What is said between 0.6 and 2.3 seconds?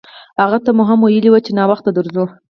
ته مو هم ویلي وو چې ناوخته درځو.